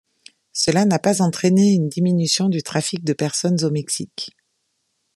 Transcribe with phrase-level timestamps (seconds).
[0.51, 4.31] Cela n’a pas entraîné une diminution du trafic de personnes au Mexique.